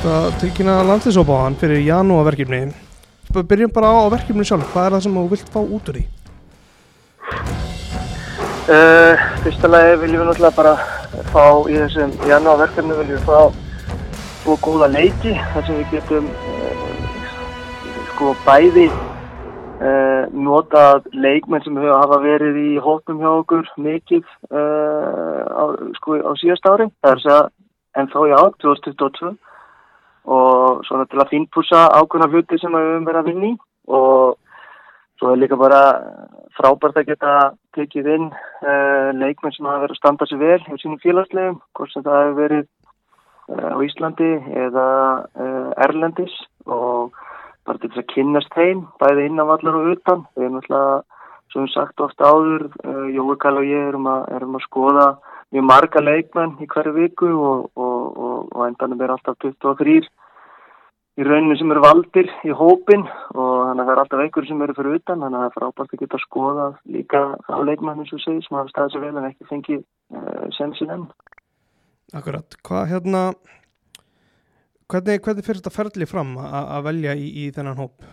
[0.00, 2.70] Vorst að tilkynna landslýsópaðan fyrir janúarverkefni.
[3.36, 4.70] Byrjum bara á verkefni sjálf.
[4.72, 6.04] Hvað er það sem þú vilt fá út úr því?
[8.64, 10.72] Uh, fyrsta lagi viljum við náttúrulega bara
[11.34, 13.42] fá í þessum janúarverkefni viljum við fá
[14.38, 17.28] svo góða leiki þar sem við getum uh,
[18.14, 25.64] sko bæði uh, notað leikmenn sem hafa verið í hóttum hjá okkur mikið á,
[26.00, 26.88] sko, á síðast ári.
[27.04, 27.54] Það er þess að
[28.00, 29.36] ennþá í ár, 2022
[30.24, 33.52] og svona til að fínpúsa ákveðna hluti sem við höfum verið að vinni
[33.88, 34.36] og
[35.20, 35.80] svo er líka bara
[36.56, 37.32] frábært að geta
[37.76, 41.92] tekið inn uh, leikmenn sem hafa verið að standa sér vel hjá sínum félagslegum, hvort
[41.92, 44.30] sem það hefur verið uh, á Íslandi
[44.64, 44.86] eða
[45.44, 47.16] uh, Erlendis og
[47.68, 50.22] bara til þess að kynnast þeim, bæði innanvallar og utan.
[50.34, 51.04] Við erum alltaf,
[51.52, 52.64] sem við sagt ofta áður,
[53.12, 55.06] Jói Kall og ég erum að, erum að skoða
[55.52, 60.00] mjög marga leikmenn í hverju viku og, og, og, og endanum er alltaf 23
[61.20, 64.62] í rauninu sem eru valdir í hópin og þannig að það er alltaf einhverju sem
[64.64, 68.14] eru fyrir utan þannig að það er frábært að geta skoða líka á leikmenn eins
[68.14, 71.08] og segið sem hafa staðið sér vel en ekki fengið uh, sensin enn.
[72.16, 73.24] Akkurat, hvað hérna
[74.90, 78.08] hvernig, hvernig fyrir þetta ferli fram að velja í, í þennan hóp?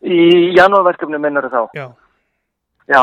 [0.00, 0.20] Í
[0.56, 1.62] janúarverkefni minnar þá?
[1.76, 1.88] Já.
[2.90, 3.02] Já,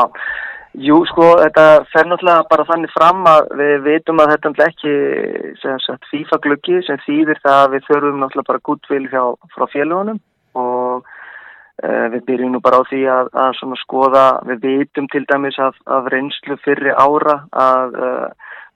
[0.76, 5.94] Jú, sko, þetta fer náttúrulega bara þannig fram að við veitum að þetta er ekki
[6.10, 10.20] FIFA glöggi sem þýðir það að við þurfum náttúrulega bara gútvil frá félagunum
[10.60, 11.08] og
[11.80, 15.80] e, við byrjum nú bara á því að, að skoða, við veitum til dæmis af,
[15.86, 18.12] af reynslu fyrri ára að e,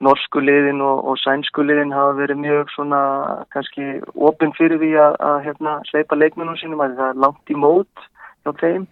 [0.03, 3.03] norsku liðin og, og sænsku liðin hafa verið mjög svona
[3.53, 7.59] kannski opinn fyrir því að, að hérna, sleipa leikmennum sínum að það er langt í
[7.59, 8.07] mót
[8.43, 8.89] hjá þeim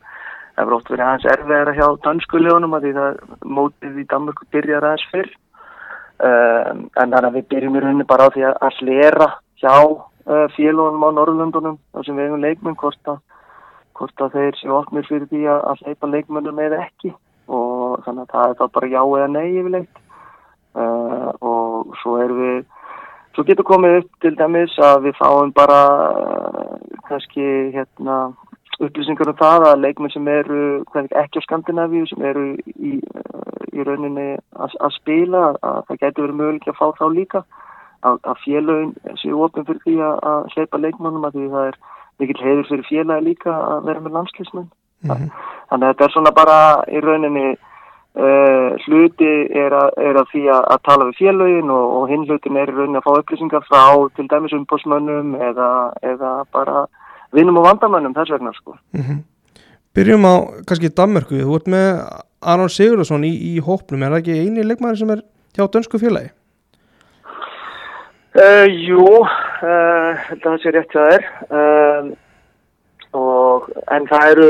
[0.61, 3.15] það er ótt verið aðeins erfiðara hjá danskulegunum að því það
[3.57, 5.31] mótið í Danmörku byrjar aðeins fyrr.
[6.21, 9.27] Um, en þannig að við byrjum í rauninni bara á því að hlera
[9.57, 13.17] hjá uh, félagunum á Norrlundunum þar sem við hefum leikmenn hvort að,
[13.97, 17.15] hvort að þeir séu opnir fyrir því að, að leipa leikmennum eða ekki.
[17.49, 20.05] Og þannig að það er þá bara já eða nei yfirleitt.
[20.77, 22.61] Uh, og svo erum við
[23.31, 25.75] Svo getur komið upp til dæmis að við fáum bara
[26.11, 26.73] uh,
[27.07, 28.17] kannski hérna
[28.81, 30.61] upplýsingar um það að leikmenn sem eru
[30.95, 32.97] ekki á Skandinavíu sem eru í,
[33.71, 34.27] í rauninni
[34.57, 37.43] að, að spila að það getur verið möguleik að fá þá líka
[38.01, 41.81] að, að félagin séu ofin fyrir því að, að hleypa leikmennum að því það er
[42.21, 45.29] mikill heiður fyrir félagi líka að vera með landslýsmenn mm -hmm.
[45.69, 49.33] þannig að þetta er svona bara í rauninni uh, hluti
[49.63, 53.01] er, er að því að tala við félagin og, og hinn hlutin er í rauninni
[53.01, 55.69] að fá upplýsingar frá til dæmis umbósmönnum eða,
[56.01, 56.87] eða bara
[57.35, 58.75] vinum og vandamönnum þess vegna sko.
[58.93, 59.23] Mm -hmm.
[59.95, 60.35] Byrjum á
[60.67, 61.87] kannski Danmörku, þú ert með
[62.41, 65.23] Aron Sigurðarsson í, í hópnum, er það ekki eini leikmæri sem er
[65.55, 66.31] hjá dönsku félagi?
[68.31, 72.11] Uh, jú, uh, það sé rétt það er uh,
[73.11, 74.47] og en það eru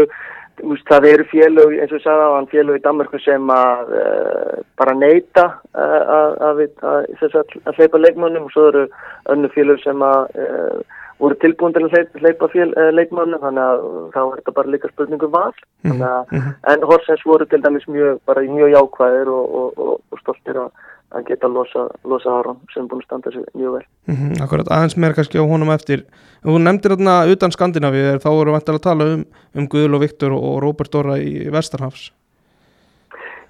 [0.62, 3.94] Úst, það eru félög, eins og ég sagði á hann, félög í Danmarku sem að
[3.98, 6.66] uh, bara neyta uh, að,
[7.78, 8.84] hleypa leikmannum og svo eru
[9.34, 12.50] önnu félög sem að uh, voru tilbúin til að hleypa
[12.98, 15.52] leikmannu þannig að þá er þetta bara líka spurningum val
[15.86, 16.54] mm -hmm.
[16.74, 20.72] en Horsens voru til dæmis mjög, mjög jákvæðir og, og, og, og stoltir að,
[21.12, 24.44] að geta losa, losa Aron sem búin að standa sér mjög vel mm -hmm.
[24.44, 26.06] Akkurat, aðeins meir kannski á honum eftir
[26.46, 30.32] þú nefndir þarna utan Skandinavíu þá voru við að tala um, um Guðl og Viktor
[30.32, 32.12] og Róbert Dóra í Vestarhafs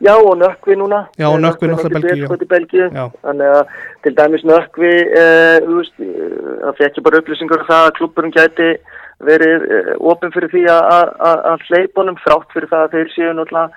[0.01, 1.05] Já og nökkvi núna.
[1.17, 2.89] Já og nökkvi náttúrulega Belgíu.
[3.21, 3.67] Þannig að
[4.03, 5.85] til dæmis nökkvi, uh,
[6.65, 8.69] það fekk bara upplýsingar um það að klubburum gæti
[9.21, 13.69] verið uh, ofin fyrir því að hleypunum frátt fyrir það að þeir séu náttúrulega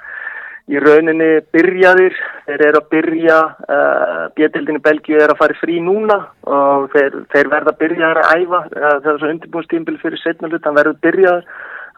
[0.72, 2.16] í rauninni byrjaðir.
[2.47, 3.36] Þeir eru að byrja,
[3.66, 6.19] uh, eh, bjöldildinni Belgíu er að fara frí núna
[6.49, 8.62] og þeir, þeir verða að byrja að æfa.
[8.72, 11.44] Það er svo undirbúinstímbil fyrir setna hlut, hann verður byrjað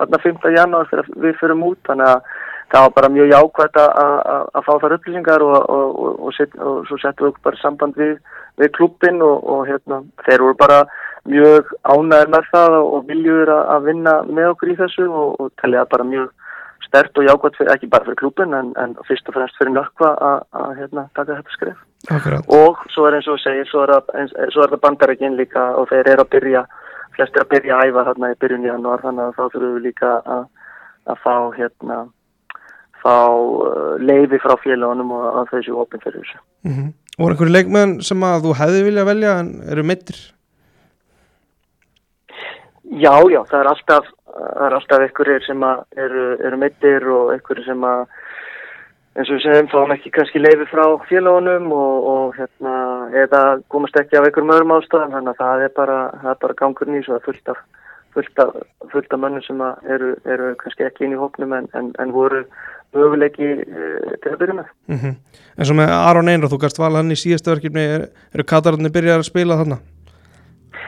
[0.00, 0.50] þarna 5.
[0.56, 1.80] janúar þegar við förum út.
[1.86, 2.34] Þannig að
[2.72, 6.56] það var bara mjög jákvæmt að fá þar upplýsingar og, og, og, og set,
[6.88, 8.16] svo settum við bara samband við,
[8.58, 10.80] við klubbin og hérna, þeir voru bara
[11.26, 16.06] mjög ánæður með það og viljur að vinna með okkur í þessu og telja bara
[16.06, 16.34] mjög
[16.86, 20.14] stert og jákvæmt fyrir, ekki bara fyrir klubbin en, en fyrst og fremst fyrir nökkva
[20.22, 21.78] að hérna, taka þetta skrif
[22.10, 22.48] Akkurat.
[22.48, 23.94] og svo er eins og segir, svo er
[24.72, 26.66] það bandarækinn líka og þeir eru að byrja
[27.16, 29.88] flestir að byrja að æfa þarna í byrjun í januar þannig að þá þurfum við
[29.88, 30.44] líka að,
[31.12, 31.98] að fá hérna
[33.06, 36.40] fá uh, leiði frá félagunum og að þessu opinn fyrir þessu.
[36.66, 36.94] Mm -hmm.
[37.16, 40.18] Og einhverju leikmenn sem að þú hefði vilja velja en eru mittir?
[42.94, 45.64] Já, já, það er alltaf, það er alltaf einhverjir sem
[45.96, 48.04] eru, eru mittir og einhverjir sem að
[49.16, 52.74] eins og við segjum þá ekki kannski leiði frá félagunum og, og hérna
[53.24, 53.42] eða
[53.72, 57.00] komast ekki af einhverjum öðrum ástæðum þannig að það er bara, það er bara gangurinn
[57.00, 57.62] í svo að fullt af,
[58.16, 58.54] fullt af,
[58.92, 59.66] fullt af mönnum sem
[59.96, 62.44] eru, eru kannski ekki inn í hóknum en, en, en voru
[62.96, 64.72] möguleiki uh, til að byrja með.
[64.92, 65.18] Mm -hmm.
[65.56, 68.92] En svo með Aron Einra, þú gæst vala hann í síðastu verkefni, er, eru Katararnir
[68.92, 69.80] byrjað að spila þarna?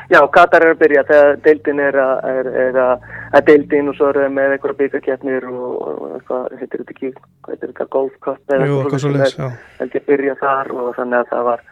[0.09, 3.97] Já, Katar er að byrja þegar deildin er að, er, er að, að deildin og
[3.99, 7.11] svo er með einhverja byggakefnir og, eitthvað, heitir þetta ekki,
[7.45, 9.51] hvað heitir þetta, golfkapp eða eitthvað svo leys, já.
[9.83, 11.65] held ég byrja þar og þannig að það var,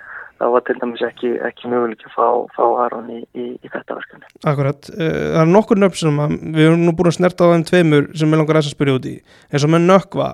[0.42, 2.26] það var til dæmis ekki, ekki möguleik að fá,
[2.58, 4.28] fá Aron í, í, í þetta verkefni.
[4.52, 7.52] Akkurat, uh, það er nokkur nöfn sem að, við erum nú búin að snerta á
[7.54, 9.14] þeim tveimur sem við langar að spyrja út í,
[9.48, 10.26] eins og með nökva,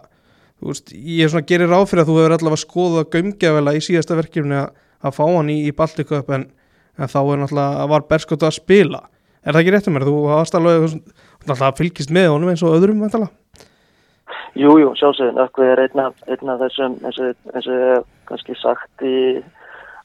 [0.58, 3.84] þú veist, ég er svona gerir ráð fyrir að þú hefur allavega skoðað gömgefela í
[3.86, 4.74] síðasta verkefni að,
[5.06, 6.48] að fá hann í, í Baltiköp en,
[6.98, 9.04] en þá er náttúrulega, var Berskot að spila,
[9.42, 10.98] er það ekki rétt um mér, þú hafast alveg,
[11.78, 13.30] fylgist með honum eins og öðrum, vantala?
[14.58, 19.04] Jú, sjálfsögðin, Ökkvið er einn af, einn af þessum, eins og, eins og kannski sagt
[19.06, 19.40] í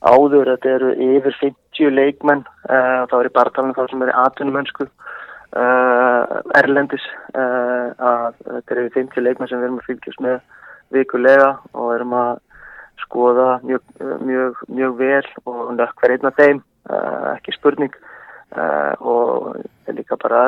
[0.07, 4.17] áður, þetta eru yfir 50 leikmenn, uh, þá er í bartalunum þá sem er í
[4.23, 7.03] atvinnumönsku, uh, Erlendis,
[7.33, 10.39] uh, að þetta eru yfir 50 leikmenn sem við erum að fylgjast með
[10.95, 12.33] vikulega og erum að
[13.03, 13.83] skoða mjög,
[14.23, 16.63] mjög, mjög vel og nökkver einn af þeim,
[17.35, 17.95] ekki spurning.
[19.03, 20.43] Og það er líka bara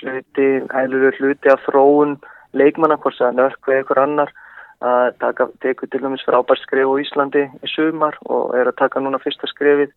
[0.00, 2.16] hluti, hægluður hluti af þróun
[2.56, 4.32] leikmanna, hvort það er nörk við einhver annar
[4.82, 9.02] að taka, teku til dæmis frábært skrif á Íslandi í sumar og er að taka
[9.02, 9.92] núna fyrsta skrifið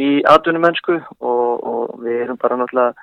[0.00, 2.94] í atvinnumönsku og, og við erum bara náttúrulega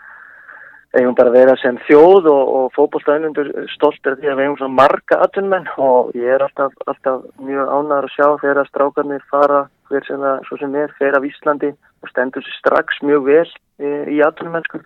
[0.97, 4.77] eigum bara að vera sem þjóð og, og fókbólstæðinundur stoltir því að við eigum svona
[4.79, 10.07] marga atvinnumenn og ég er alltaf, alltaf mjög ánæður að sjá þegar strákarnir fara hver
[10.07, 13.91] sem það svo sem er, fer af Íslandi og stendur sér strax mjög vel í,
[14.17, 14.81] í atvinnumennsku.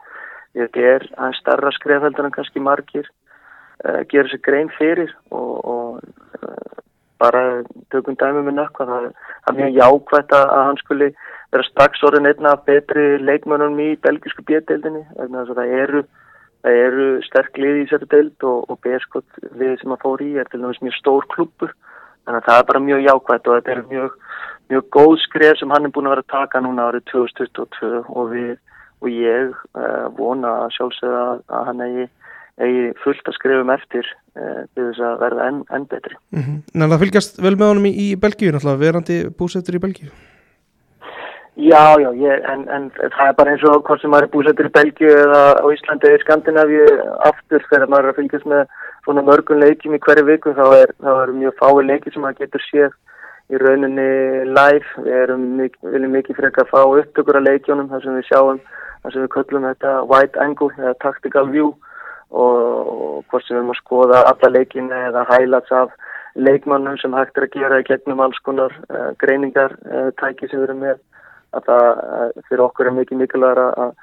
[0.55, 6.41] Þetta er aðeins starra skrefheldur en kannski margir uh, gera sér grein fyrir og, og
[6.41, 6.84] uh,
[7.25, 7.45] bara
[7.93, 11.09] tökum dæmi með nökk það er mjög jákvæmt að hann skuli
[11.53, 16.03] vera strax orðin einna betri leikmönunum í belgisku bjöðdeildinni það eru,
[16.65, 20.39] það eru sterk lið í sér deild og, og beskott við sem að fóri í
[20.41, 21.73] er til dæmis mjög stór klubur
[22.25, 24.19] þannig að það er bara mjög jákvæmt og þetta er mjög,
[24.73, 28.31] mjög góð skref sem hann er búin að vera að taka núna árið 2022 og,
[28.33, 28.53] við,
[29.01, 32.07] og ég uh, vona sjálfsögða að, hann eigi
[32.61, 36.15] eigi fullt að skrifum eftir uh, til þess að verða enn en betri.
[36.31, 36.87] Mm -hmm.
[36.93, 40.09] Það fylgjast vel með honum í, í Belgíu náttúrulega, verandi búsettur í Belgíu?
[41.55, 44.67] Já, já, ég, en, en það er bara eins og hvort sem maður er búsettur
[44.67, 46.87] í Belgíu eða á Íslandi eða Skandinavíu
[47.29, 48.63] aftur þegar maður er að fylgjast með
[49.05, 52.41] svona mörgun leikjum í hverju viku þá er, þá er mjög fái leiki sem maður
[52.43, 52.91] getur séð
[53.47, 54.09] í rauninni
[54.51, 54.87] live.
[55.05, 58.61] Við erum mik mikið frekar að fá upptökur að leikjónum þar sem við sjáum,
[59.03, 61.71] þar sem við köllum þetta white angle eða tactical view
[62.43, 65.93] og, hvort sem við erum að skoða alla leikina eða highlights af
[66.35, 70.59] leikmannum sem hægt er að gera í gegnum alls konar uh, greiningar uh, tæki sem
[70.59, 70.97] við erum með
[71.55, 73.93] að það fyrir okkur er mikið mikilvægur að,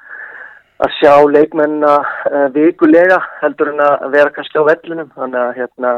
[0.81, 5.93] að sjá leikmennina uh, vikulega heldur en að vera kannski á vellunum þannig að hérna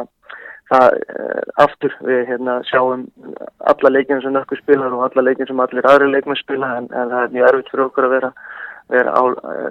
[0.71, 3.07] það uh, aftur við hérna sjáum
[3.71, 7.11] alla leikinn sem nökkur spilar og alla leikinn sem allir aðri leikmenn spila en, en
[7.13, 8.31] það er mjög erfitt fyrir okkur að vera
[8.89, 9.21] vera á,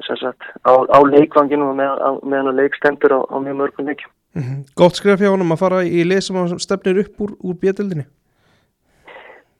[0.08, 4.10] sagt, á, á leikvanginu og meðan með leikstendur á, á mjög mörgum leikjum.
[4.34, 4.60] Mm -hmm.
[4.74, 8.06] Gótt skref hjá honum að fara í lið sem stefnir upp úr, úr bjöldildinni?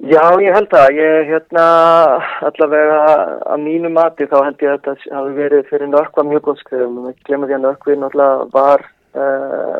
[0.03, 0.89] Já, ég held það.
[0.99, 1.65] Ég, hérna,
[2.45, 2.99] allavega
[3.55, 6.99] að mínu mati þá held ég að þetta hafi verið fyrir nörkva mjög góð skrifum.
[7.07, 8.85] Við glemum því að nörkvið náttúrulega var,
[9.15, 9.77] uh,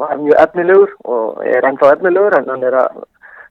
[0.00, 2.98] var mjög efnilegur og er ennþá efnilegur en hann er að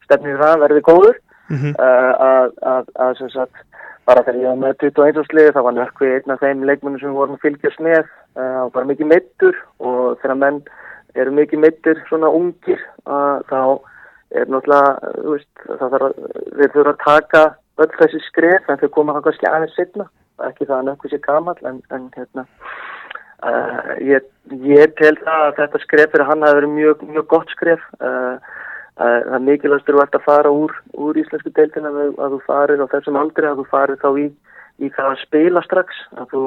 [0.08, 1.17] stefnir það verði góður.
[1.48, 1.74] Mm -hmm.
[1.79, 3.63] uh, að, að, að sem sagt,
[4.07, 5.27] bara þegar ég var með 21.
[5.27, 8.09] sliði þá var nörkvið einn af þeim leikmennum sem vorum að fylgjast með.
[8.37, 10.61] Það uh, var mikið meittur og þegar menn
[11.17, 13.59] eru mikið meittur svona ungir þá
[14.35, 16.21] er náttúrulega, þú veist, það þarf að,
[16.59, 17.43] við þurfum að taka
[17.83, 20.07] öll þessi skref en þau koma hann kannski aðeins setna,
[20.47, 22.45] ekki það að nökkur sé gammal en, en hérna,
[23.47, 24.27] uh, ég,
[24.67, 28.09] ég tel það að þetta skref fyrir hann hafi verið mjög, mjög gott skref, uh,
[28.11, 28.65] uh,
[28.97, 33.19] það er mikilvægst að fara úr, úr íslensku deildina að, að þú farir á þessum
[33.21, 34.27] aldri, að þú farir þá í,
[34.81, 36.43] í það að spila strax, að þú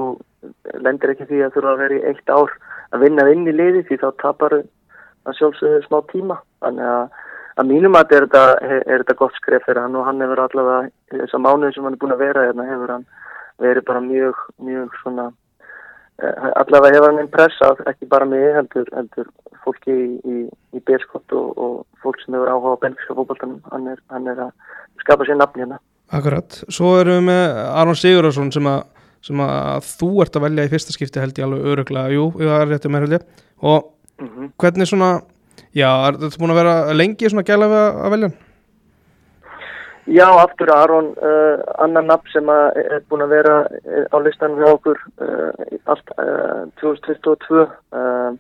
[0.83, 2.55] lendir ekki því að þú eru að vera í eitt ár
[2.91, 7.19] að vinna inn í liði því þá tapar það sjálfsögðu smá tíma, þannig að
[7.61, 8.45] að mínum að er þetta,
[8.79, 11.97] er þetta gott skref fyrir hann og hann hefur allavega þess að mánuði sem hann
[11.97, 13.07] er búin að vera hérna hefur hann
[13.61, 15.27] verið bara mjög, mjög svona
[16.61, 19.31] allavega hefur hann impressað ekki bara mig heldur, heldur
[19.65, 20.37] fólki í, í,
[20.77, 24.53] í Berskott og, og fólk sem hefur áhuga á belgiska fólkváltanum hann, hann er að
[25.03, 25.81] skapa sér nafn hérna.
[26.11, 27.45] Akkurat, svo erum við með
[27.83, 28.73] Aron Sigurðarsson sem
[29.21, 32.49] sem að þú ert að velja í fyrsta skipti held ég alveg öruglega, jú, ég
[32.49, 33.27] var réttið með held ég.
[33.61, 34.53] Og mm -hmm.
[34.57, 35.11] hvernig svona
[35.71, 38.31] Já, þetta er búin að vera lengi svona gæla að velja?
[40.11, 43.53] Já, aftur Aron, uh, annan nafn sem er búin að vera
[44.11, 44.99] á listan við okkur
[45.87, 48.39] allt uh, 2022 um,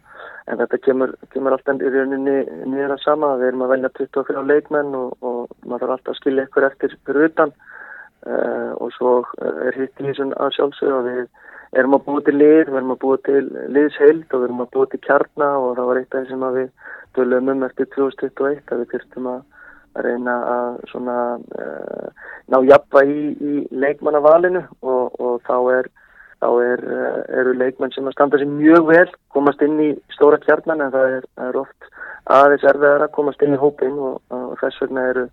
[0.50, 2.40] en þetta kemur, kemur alltaf í rauninni
[2.88, 6.46] að sama, við erum að velja 24 leikmenn og, og maður þarf alltaf að skilja
[6.48, 7.54] ykkur eftir fyrir utan
[8.82, 11.22] og svo er hitt í þessum að sjálfsögðu og við
[11.78, 13.44] erum að búa til lið, við erum að búa til
[13.76, 16.44] liðsheild og við erum að búa til kjarna og það var eitt af því sem
[16.58, 16.68] við
[17.16, 19.40] dölum um eftir 2021 að við fyrstum að
[19.98, 25.90] að reyna að svona uh, ná jafnva í, í leikmannavalinu og, og þá er
[26.40, 30.40] þá er, uh, eru leikmann sem að standa sér mjög vel, komast inn í stóra
[30.44, 31.90] kjarnan en það er, er oft
[32.30, 35.26] aðeins erfiðar að komast inn í hópin og, og þess vegna eru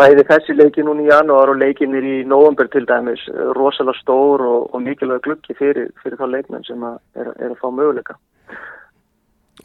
[0.00, 3.22] bæði þessi leikin núna í janúar og leikinir í nógumber til dæmis
[3.58, 7.68] rosalega stór og, og mikilvæg glukki fyrir, fyrir þá leikmenn sem að er að fá
[7.68, 8.16] möguleika.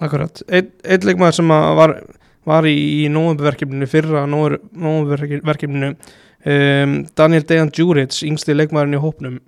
[0.04, 1.96] Akkurat, einn ein leikmann sem að var
[2.46, 2.76] var í,
[3.06, 9.42] í nógumverkefninu fyrra nógumverkefninu um, Daniel Dejan Djuric yngsti leikmæðurinn í hópnum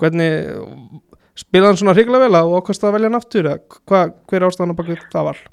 [0.00, 1.02] hvernig
[1.38, 3.50] spilaði hann svona hrigla vel og ákvæmst að velja hann aftur
[3.90, 5.44] Hva, hver ástæðan á bakið það var?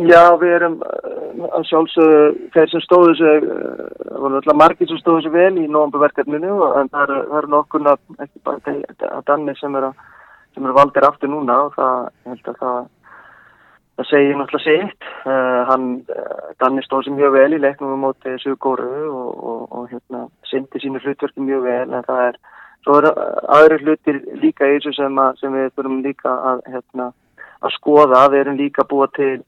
[0.00, 2.20] Já, við erum uh, að sjálfsögðu
[2.54, 6.54] þeir sem stóðu sig uh, það var alltaf margir sem stóðu sig vel í nógumverkefninu
[6.80, 8.78] en það eru er nokkurna ekki bara
[9.10, 9.90] að Danni sem er
[10.60, 12.80] eru valdir aftur núna og það, ég held að það
[14.00, 15.08] það segir náttúrulega sitt.
[15.28, 19.62] Uh, hann, uh, Danni stóð sem mjög vel í leiknum á móti Sugóru og, og,
[19.76, 22.38] og hérna, syndi sínu hlutverki mjög vel en það er,
[22.84, 23.10] svo er
[23.58, 27.10] aðri hlutir líka í þessu sem, sem við þurfum líka að, hérna,
[27.60, 29.42] að skoða, við erum líka búa til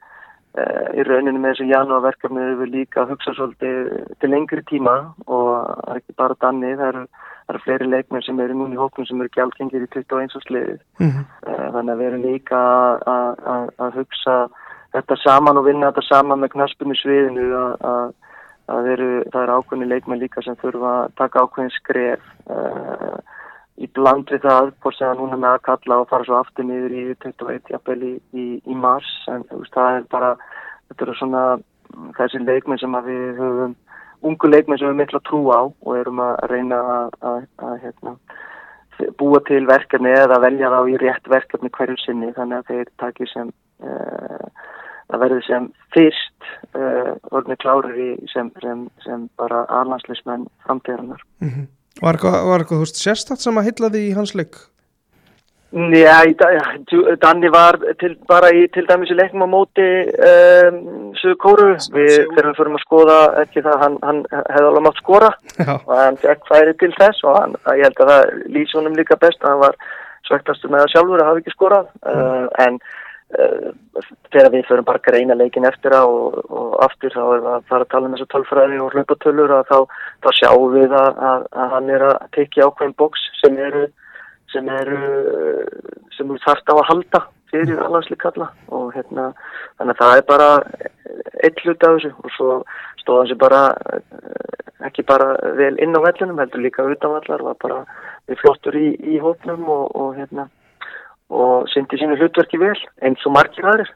[0.53, 5.93] í rauninu með þessu janúarverkefni við líka að hugsa svolítið til lengri tíma og það
[5.95, 7.05] er ekki bara Danni, það eru
[7.43, 10.43] það eru fleiri leikmenn sem eru núni í hóknum sem eru gjaldgengir í 21.
[10.47, 11.25] sliði mm -hmm.
[11.75, 12.61] þannig að við erum líka
[13.81, 14.37] að hugsa
[14.93, 18.13] þetta saman og vinna þetta saman með knaspinu sviðinu að
[18.67, 23.19] það eru, ákveðni leikmenn líka sem þurfa að taka ákveðin skref uh,
[23.81, 26.67] í bland við það hvort sem það núna með að kalla og fara svo aftur
[26.69, 27.63] niður í 21.
[27.73, 30.35] jafnvel í, í, í mars en veist, það er bara
[30.91, 31.45] þetta eru svona
[32.19, 33.75] þessi leikmenn sem við höfum
[34.29, 38.15] ungu leikmenn sem við mikla trú á og erum að reyna að, að, að hérna,
[39.19, 43.33] búa til verkefni eða velja þá í rétt verkefni hverju sinni þannig að þeir takir
[43.33, 43.51] sem
[43.83, 44.47] uh,
[45.13, 51.25] að verði sem fyrst uh, orðinu klárir í sem, sem, sem bara alhansleismenn framtíðarinnar.
[51.43, 51.71] Mm -hmm.
[52.03, 54.61] Var eitthvað sérstátt sem að hylla því í hans leik?
[55.73, 56.19] Já,
[57.23, 59.87] Danni var til, bara í til dæmis í leiknum á móti
[60.21, 60.83] um,
[61.17, 65.31] Suðu Kóru við við fyrir að skoða ekki það hann, hann hefði alveg mátt skora
[65.57, 65.73] Já.
[65.79, 69.17] og hann fekk færi til þess og hann, ég held að það lýsi honum líka
[69.23, 69.79] best hann var
[70.29, 72.21] svektastur með það sjálfur að hafa ekki skorað mm.
[72.21, 72.79] uh, en
[73.33, 77.67] þegar við fyrir bara greina leikin eftir það og, og aftur þá er það að
[77.71, 79.79] fara að tala um þessu tölfræði og hlöpatölur og þá,
[80.25, 83.87] þá sjáum við að, að, að hann er að tekja ákveðin bóks sem eru
[84.53, 85.01] sem eru
[86.17, 87.23] sem eru þarft á að halda
[87.53, 89.31] fyrir alhansleik kalla og hérna
[89.79, 90.49] þannig að það er bara
[91.43, 92.13] eitt hlut af þessu.
[92.23, 92.57] Og svo
[93.03, 93.63] stóða þessu bara
[94.89, 97.85] ekki bara vel inn á vellunum heldur líka utan vallar var bara
[98.29, 100.49] við flottur í, í hópnum og, og hérna
[101.33, 103.91] og syndi sínu hlutverki vel eins og margir aðrir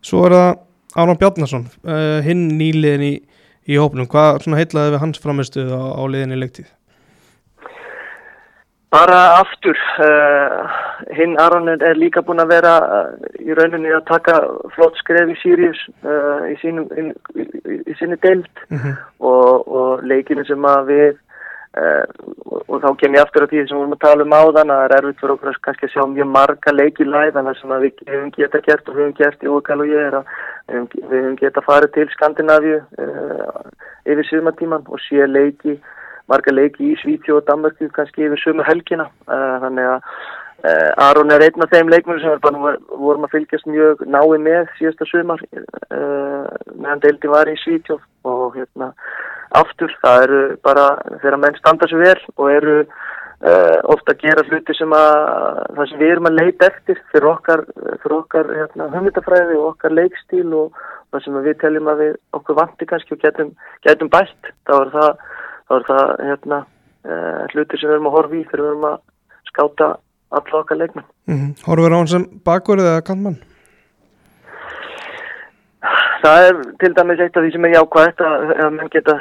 [0.00, 0.50] Svo er það
[0.98, 3.14] Áram Bjarnason uh, hinn nýliðin í,
[3.70, 6.70] í hópnum hvað heitlaði við hans framistuð á, á liðinni leiktið?
[8.90, 10.64] Bara aftur, uh,
[11.14, 14.40] hinn Aron er líka búin að vera uh, í rauninni að taka
[14.74, 15.84] flott skref í Sirius
[16.50, 17.46] í, sínum, in, í,
[17.86, 18.96] í sínu deilt mm -hmm.
[19.30, 21.20] og, og leikinu sem að við,
[21.70, 24.72] og, og þá kem ég aftur á því sem við vorum að tala um áðan
[24.74, 27.74] að það er erfitt fyrir okkur að kannski sjá mjög marga leikilæð en það sem
[27.84, 30.34] við hefum geta gert og við hefum gert í Ókal og ég er að
[30.74, 32.82] við hefum geta farið til Skandinavíu
[34.10, 35.78] yfir síðumatíman og sé leiki
[36.30, 39.08] marga leiki í Svíti og Danmarku kannski yfir sömu helgina.
[39.26, 40.12] Uh, þannig að
[41.00, 45.06] Aron er einn af þeim leikmur sem bara, vorum að fylgjast mjög nái með síðasta
[45.08, 46.44] sömar uh,
[46.76, 48.92] meðan deildi var í Svíti og hérna
[49.60, 50.86] aftur það eru bara
[51.22, 52.76] þegar menn standa sér vel og eru
[53.88, 55.14] ofta að gera hluti sem að
[55.76, 57.62] það sem við erum að leita eftir fyrir okkar,
[58.02, 60.76] fyrir okkar hérna, höfmyndafræði og okkar leikstíl og
[61.10, 63.54] það sem við teljum að við okkur vanti kannski og getum,
[63.86, 65.10] getum bætt þá er það
[65.70, 66.58] þá er það hérna,
[67.06, 68.98] uh, hluti sem við erum að horfa í þegar við erum að
[69.50, 69.90] skáta
[70.40, 71.06] alla okkar leikmenn.
[71.30, 71.52] Mm -hmm.
[71.66, 73.38] Horfur á hann sem bakverðið eða kantmann?
[76.20, 79.14] Það er til dæmis eitt af því sem er jákvægt að, að mann geta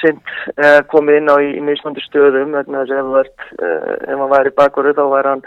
[0.00, 4.18] sint uh, komið inn á í, í mismandi stöðum vegna þess að ef, uh, ef
[4.20, 5.44] hann væri bakverðið þá væri hann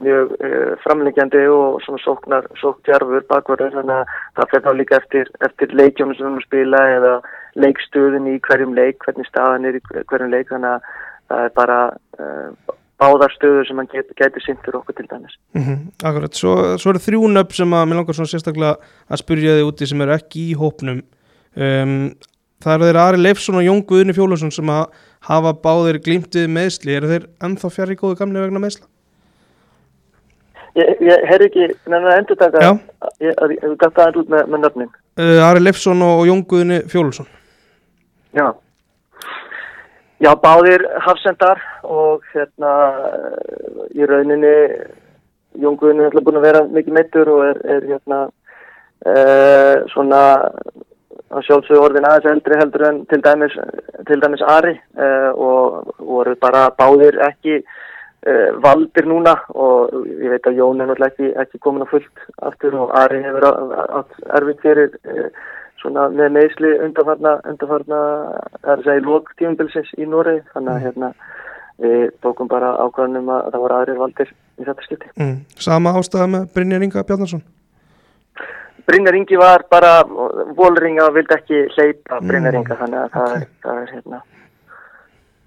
[0.00, 5.32] mjög uh, framlengjandi og svona sóknar, sóktjarfur bakverður þannig að það fyrir þá líka eftir,
[5.46, 7.14] eftir leikjónu sem við spila eða
[7.66, 10.92] leikstöðun í hverjum leik, hvernig staðan er í hverjum leik, þannig að
[11.30, 11.80] það er bara
[12.18, 15.36] uh, báðar stöður sem hann get, getur sintur okkur til dæmis.
[15.56, 18.76] Mm -hmm, akkurat, svo, svo eru þrjúnöpp sem að mér langar svona sérstaklega
[19.08, 21.02] að spyrja þið úti sem eru ekki í hópnum.
[21.56, 22.12] Um,
[22.62, 24.86] það eru þeir Ari Leifsson og Jón Guðni Fjólusson sem að
[25.26, 26.96] hafa báðir glýmtið meðsli.
[26.96, 28.86] Eru þeir ennþá fjari góðu gamli vegna meðsla?
[30.78, 32.78] Ég, ég herr ekki, nefnir að endur taka,
[33.18, 34.90] ég hef gætt aðeins út með, með nöfnin.
[35.18, 37.26] Uh, Ari Leifsson og Jón Guðni Fjólusson.
[38.36, 38.54] Já.
[40.20, 42.72] Já, báðir hafsendar og hérna
[43.96, 44.52] í rauninni
[45.60, 50.20] Jón Guðni er búin að vera mikið meittur og er, er hérna uh, svona
[51.30, 53.56] að sjálfsögðu orðin aðeins eldri heldur en til dæmis,
[54.10, 57.62] til dæmis Ari uh, og voru bara báðir ekki
[58.20, 62.18] Uh, valdir núna og ég veit að Jón er náttúrulega ekki, ekki komin að fullt
[62.44, 63.46] aftur og Ari hefur
[64.36, 65.30] erfitt fyrir uh,
[65.80, 68.00] svona með meðsli undanfarna, undanfarna
[68.60, 71.12] það er að segja lók tíumbilsins í Noregi þannig að hérna
[71.80, 75.10] við tókum bara ákvæðanum að það voru aðrir valdir í þetta skipti.
[75.16, 75.36] Mm.
[75.56, 77.42] Sama ástæða með Brynjar Inga Bjarnarsson?
[78.90, 79.92] Brynjar Ingi var bara
[80.58, 82.80] volringa og vildi ekki hleypa Brynjar Inga mm.
[82.82, 83.16] þannig að okay.
[83.16, 84.22] það, er, það er hérna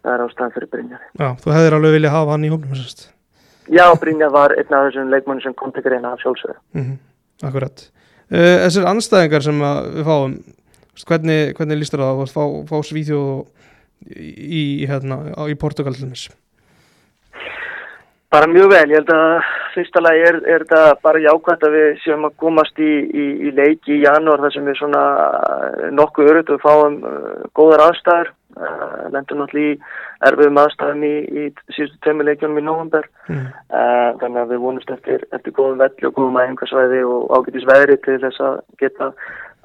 [0.03, 3.09] það er ástæðan fyrir Brynjar Já, þú hefðir alveg viljað hafa hann í hófnum sérst.
[3.71, 6.97] Já, Brynjar var einn af þessum leikmanni sem kom til greina af sjálfsögðu mm -hmm.
[7.47, 7.85] Akkurat
[8.33, 10.37] Þessir anstæðingar sem við fáum
[11.05, 12.23] hvernig, hvernig lístur það?
[12.23, 13.43] Að fá, fá Svíþjóð
[14.13, 16.31] í, hérna, í Portugal til þess
[18.33, 21.89] Bara mjög vel, ég held að fyrsta lagi er, er þetta bara jákvæmt að við
[22.01, 25.03] séum að komast í, í, í leiki í janúar þar sem við svona
[25.93, 31.43] nokkuð öruð og fáum uh, góðar aðstæður Uh, lendur náttúrulega í erfiðum aðstæðum í, í
[31.73, 33.47] síðustu tömuleikjónum í nógumber mm.
[33.73, 37.97] uh, þannig að við vonumst eftir, eftir góðum velli og góðum æfingarsvæði og ágætis veðri
[38.05, 39.09] til þess að geta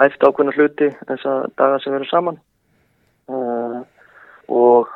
[0.07, 2.41] æft ákveðna hluti þess að daga sem verður saman.
[3.29, 3.79] Uh,
[4.49, 4.89] og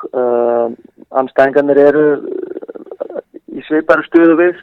[1.20, 2.05] anstæðingarnir eru
[3.52, 4.62] í sveiparu stuðu við.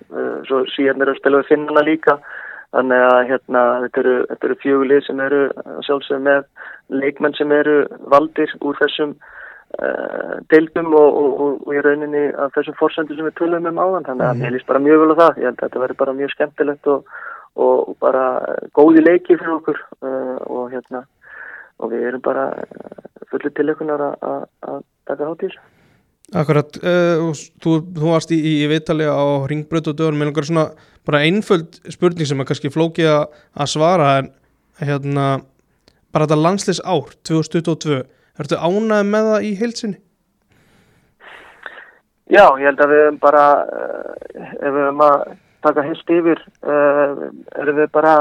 [0.49, 2.15] Svo síðan eru að spila við finnana líka
[2.75, 5.41] þannig að hérna þetta eru, eru fjögulið sem eru
[5.87, 6.45] sjálfsög með
[7.01, 7.77] leikmenn sem eru
[8.13, 13.29] valdir úr þessum uh, deildum og, og, og, og í rauninni af þessum fórsöndu sem
[13.29, 14.05] við tölum um áðan.
[14.09, 14.45] Þannig að mm.
[14.45, 15.41] ég líst bara mjög vel á það.
[15.41, 18.25] Ég held að þetta verður bara mjög skemmtilegt og bara
[18.77, 21.03] góði leiki fyrir okkur uh, og hérna
[21.79, 22.45] og við erum bara
[23.31, 25.55] fullið til veginn að taka hátíð
[26.37, 27.29] Akkurat, uh,
[27.63, 30.65] þú, þú varst í, í, í vitali á ringbröð og dögun með einhver svona
[31.07, 34.29] bara einföld spurning sem er kannski flókið að svara en
[34.77, 35.25] hérna
[36.13, 38.03] bara þetta landsleis ár 2022,
[38.39, 39.99] ertu ánæðið með það í heilsinni?
[42.29, 45.17] Já, ég held að við hefum bara uh, ef við hefum að
[45.65, 47.25] taka heilt yfir uh,
[47.57, 48.13] erum við bara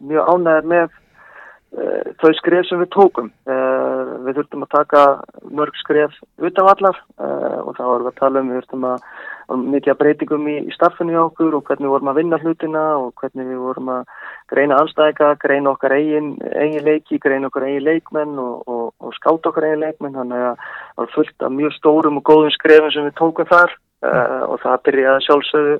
[0.00, 0.96] mjög ánæðið með
[2.20, 5.02] þau skref sem við tókum við þurftum að taka
[5.54, 9.04] mörg skref utanvallar og þá erum við að tala um við þurftum að
[9.50, 13.12] mikið breytingum í, í starfinu hjá okkur og hvernig við vorum að vinna hlutina og
[13.20, 14.12] hvernig við vorum að
[14.52, 19.50] greina anstæðika, greina okkar eigin, eigin leiki, greina okkar eigin leikmenn og, og, og skáta
[19.50, 20.16] okkar eigin leikmenn.
[20.18, 23.74] Þannig að það var fullt af mjög stórum og góðum skrefum sem við tókum þar
[23.74, 25.76] uh, og það byrjaði sjálfsögðu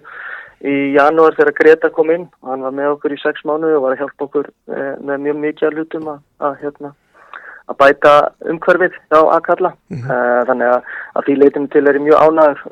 [0.61, 3.85] í janúar þegar Greta kom inn og hann var með okkur í sex mánu og
[3.87, 6.95] var að hjálpa okkur uh, með mjög mikið hlutum að, að hérna
[7.71, 8.15] að bæta
[8.51, 10.11] umhverfið á aðkalla mm -hmm.
[10.11, 12.65] uh, þannig að, að því leitum til er mjög ánægur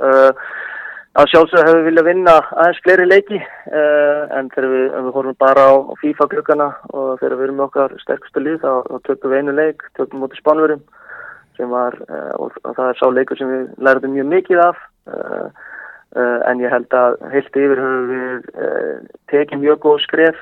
[1.18, 5.64] að sjálfsög hefur viljað vinna aðeins fleiri leiki uh, en þegar við, við horfum bara
[5.66, 9.40] á, á FIFA klukkana og þegar við erum okkar sterkustu lið þá, þá tökum við
[9.42, 10.84] einu leik, tökum við mútið spánverum
[11.58, 14.84] sem var, uh, og, og það er sá leikur sem við lærðum mjög mikið af.
[15.08, 15.66] Uh,
[16.16, 18.46] en ég held að heilt yfir höfum við
[19.32, 20.38] tekið mjög góð skref.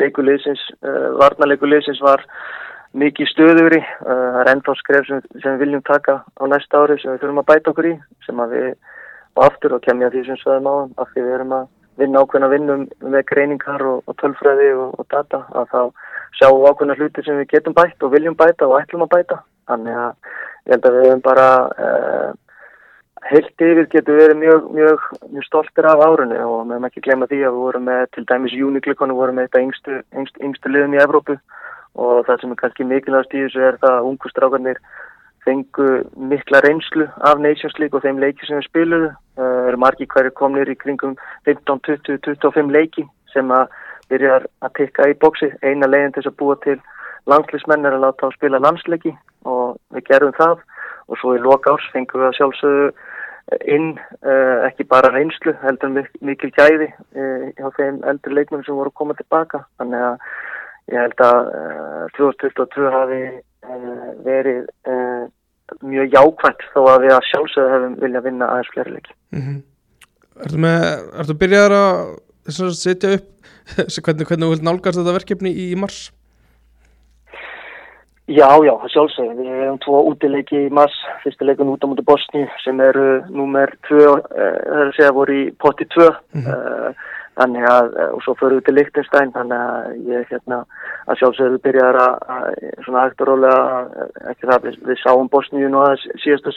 [0.00, 0.60] Leikuleysins,
[1.20, 2.24] varnaleikuleysins var
[2.96, 7.12] mikið stöðuri, það er ennþá skref sem, sem við viljum taka á næsta ári sem
[7.12, 8.70] við þurfum að bæta okkur í sem að við
[9.38, 12.50] og aftur og kemja því sem sveðum á af því við erum að vinna ákveðna
[12.52, 15.80] vinnum með greiningar og, og tölfræði og, og data að þá
[16.38, 19.40] sjáum við ákveðna hluti sem við getum bætt og viljum bæta og ætlum að bæta.
[19.68, 20.12] Þannig að
[20.68, 21.48] ég held að við hefum bara
[21.86, 22.28] eh,
[23.26, 27.32] heilt yfir getum verið mjög, mjög, mjög stoltir af árunni og við hefum ekki glemað
[27.32, 30.94] því að við vorum með til dæmis júniklikonu vorum með þetta yngstu, yngstu, yngstu liðum
[30.94, 31.38] í Evrópu
[31.98, 34.80] og það sem er kannski mikilvægast í þessu er það að ungustrákarnir
[35.48, 35.88] fengu
[36.30, 39.10] mikla reynslu af Nations League og þeim leiki sem við spiluðu.
[39.38, 41.16] Það uh, eru margi hverju komnir í kringum
[41.48, 43.72] 15, 20, 25 leiki sem að
[44.12, 45.50] byrja að tikka í bóksi.
[45.62, 46.78] Eina leginn til þess að búa til
[47.28, 49.14] landslismenn er að láta á spila landsleiki
[49.48, 50.62] og við gerum það
[51.08, 52.90] og svo í loka árs fengum við að sjálfsögðu
[53.64, 58.92] inn uh, ekki bara reynslu heldur mikil gæði uh, hjá þeim eldri leikmenn sem voru
[58.92, 59.62] að koma tilbaka.
[59.80, 60.28] Þannig að
[60.92, 63.22] ég held að uh, 2022 hafi
[64.24, 64.68] verið
[65.84, 69.16] mjög jákvæmt þó að við að sjálfsögðu hefum vilja vinna aðeins fleiri leiki.
[69.34, 69.58] Mm -hmm.
[70.46, 70.86] Ertu með,
[71.20, 73.26] ertu byrjaðar að setja upp
[74.04, 76.08] hvernig, hvernig þú vilt nálgast þetta verkefni í mars?
[78.28, 79.40] Já, já, sjálfsögðu.
[79.40, 83.70] Við hefum tvo útileiki í mars, fyrsta leikun út á mútu Bosni sem eru númer
[83.88, 86.98] 2, það er að segja voru í potti 2 mm -hmm.
[87.40, 90.58] þannig að, og svo förum við til Lichtenstein, þannig að ég hérna
[91.08, 92.12] að sjálfsögðu byrjaðar að
[92.84, 93.62] svona hægt og rólega,
[94.30, 96.52] ekki það, við, við sáum Bosníu nú að síðasta,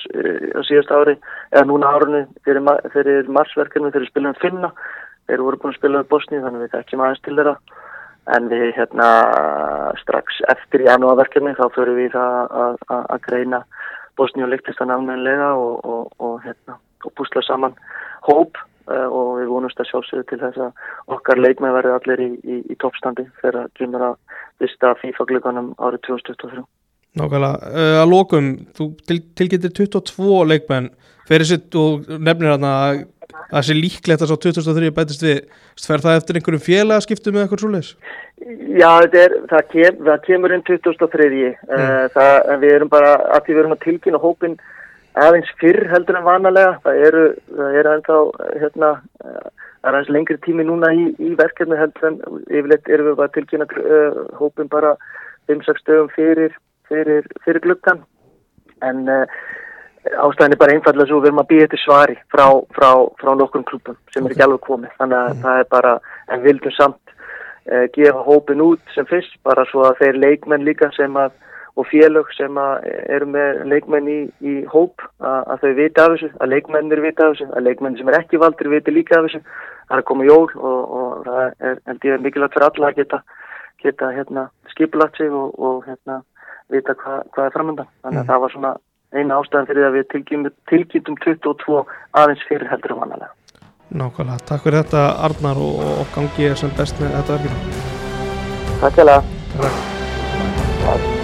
[0.67, 1.15] síðasta ári,
[1.55, 4.73] eða núna árunni fyrir, fyrir marsverkefni, fyrir spilum finna,
[5.27, 7.55] þeir voru búin að spila um Bosníu, þannig að við þekkjum aðeins til þeirra
[8.29, 9.07] en við hérna
[10.01, 13.63] strax eftir janúarverkefni þá fyrir við að, að, greina
[14.19, 17.73] Bosníu og Lichtenstein almenlega og, og, og hérna og búsla saman
[18.27, 18.59] hóp
[18.91, 22.59] uh, og við vonumst að sjálfsögðu til þess að okkar leikmið verði allir í, í,
[22.73, 24.19] í toppstandi þegar kemur að
[24.61, 26.65] vista FIFA-glöganum árið 2023.
[27.19, 30.91] Nákvæmlega, uh, að lókum, þú til, tilgetur 22 leikmenn
[31.29, 32.63] fyrir sitt og nefnir að
[33.51, 35.39] það sé líklegt að svo 2003 bætist við
[35.85, 37.93] fer það eftir einhverjum félagaskiptum eða eitthvað svoleiðis?
[38.81, 42.13] Já, er, það, kem, það kemur inn 2003 mm.
[42.15, 44.59] það, við erum bara að því við erum að tilkynna hópin
[45.19, 47.23] aðeins fyrr heldur en vanalega það eru,
[47.57, 48.19] það eru ennþá
[48.61, 48.91] hérna,
[49.21, 53.31] það er aðeins lengri tími núna í, í verkefni heldur en yfirleitt erum við bara
[53.31, 54.95] að tilkynna uh, hópin bara
[55.51, 56.55] 5-6 stöðum fyrir,
[56.87, 58.03] fyrir, fyrir glukkan
[58.87, 59.25] en uh,
[60.09, 62.89] ástæðin er bara einfallega svo við erum að býja þetta svari frá, frá,
[63.21, 64.31] frá nokkrum klubum sem okay.
[64.31, 65.45] er ekki alveg komið þannig að mm.
[65.45, 65.93] það er bara,
[66.33, 67.13] en vildum samt
[67.69, 71.37] uh, gefa hópin út sem fyrst bara svo að þeir leikmenn líka sem að
[71.79, 76.15] og félög sem að eru með leikmenn í, í hóp að, að þau vita af
[76.15, 79.29] þessu, að leikmennir vita af þessu að leikmenn sem er ekki valdur viti líka af
[79.29, 82.99] þessu það er að koma jól og, og það er, er mikilvægt fyrir alla að
[82.99, 83.21] geta,
[83.85, 86.21] geta hérna, skipulagt sig og, og hérna,
[86.71, 88.31] vita hva, hvað er framöndan þannig að mm.
[88.33, 88.73] það var svona
[89.15, 90.05] eina ástæðan fyrir að við
[90.71, 91.83] tilkýtum 22
[92.21, 93.31] aðeins fyrir heldur og vanalega.
[93.91, 97.73] Nákvæmlega, takk fyrir þetta Arnar og, og gangi er sem best með þetta verkefni.
[98.83, 99.17] Takk fyrir
[100.85, 101.20] það.